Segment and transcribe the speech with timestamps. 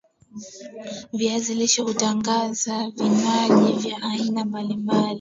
[1.13, 5.07] viazi lishe hutengeneza vinywaji vya aina mbalimbali